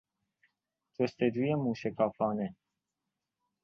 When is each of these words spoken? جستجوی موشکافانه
جستجوی 0.97 1.55
موشکافانه 1.55 2.55